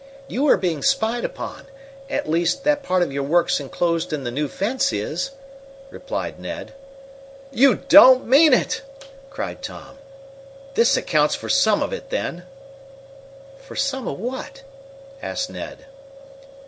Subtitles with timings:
[0.27, 1.67] "You are being spied upon
[2.09, 5.29] at least, that part of your works enclosed in the new fence is,"
[5.91, 6.73] replied Ned.
[7.51, 8.81] "You don't mean it!"
[9.29, 9.99] Cried Tom.
[10.73, 12.47] "This accounts for some of it, then."
[13.59, 14.63] "For some of what?"
[15.21, 15.85] asked Ned.